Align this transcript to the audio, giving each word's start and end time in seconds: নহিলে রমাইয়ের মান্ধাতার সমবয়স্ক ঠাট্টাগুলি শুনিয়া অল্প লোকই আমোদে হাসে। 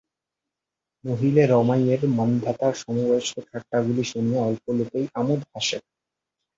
নহিলে 1.03 1.43
রমাইয়ের 1.47 2.01
মান্ধাতার 2.17 2.73
সমবয়স্ক 2.75 3.35
ঠাট্টাগুলি 3.47 4.03
শুনিয়া 4.11 4.41
অল্প 4.41 4.65
লোকই 4.77 5.05
আমোদে 5.19 5.47
হাসে। 5.53 5.77